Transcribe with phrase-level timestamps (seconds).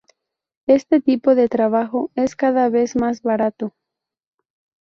[0.65, 3.75] Este tipo de trabajo es cada vez más barato.